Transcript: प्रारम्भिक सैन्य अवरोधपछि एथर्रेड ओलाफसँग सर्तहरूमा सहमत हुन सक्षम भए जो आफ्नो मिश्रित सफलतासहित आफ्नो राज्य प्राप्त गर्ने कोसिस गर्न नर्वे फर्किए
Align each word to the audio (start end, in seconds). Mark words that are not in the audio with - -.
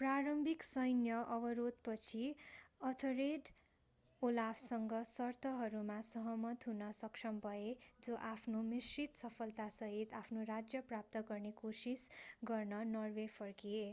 प्रारम्भिक 0.00 0.62
सैन्य 0.62 1.20
अवरोधपछि 1.36 2.24
एथर्रेड 2.88 3.48
ओलाफसँग 4.22 4.92
सर्तहरूमा 5.12 5.96
सहमत 6.10 6.68
हुन 6.70 6.90
सक्षम 7.00 7.40
भए 7.42 7.74
जो 8.02 8.20
आफ्नो 8.26 8.62
मिश्रित 8.68 9.16
सफलतासहित 9.18 10.14
आफ्नो 10.20 10.44
राज्य 10.50 10.86
प्राप्त 10.88 11.24
गर्ने 11.28 11.54
कोसिस 11.58 12.08
गर्न 12.46 12.86
नर्वे 12.94 13.26
फर्किए 13.34 13.92